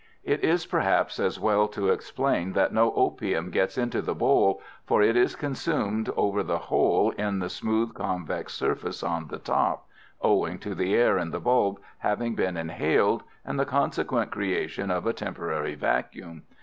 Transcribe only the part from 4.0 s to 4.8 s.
the bowl,